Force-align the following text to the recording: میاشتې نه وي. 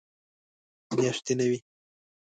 میاشتې 0.95 1.33
نه 1.39 1.45
وي. 1.49 1.59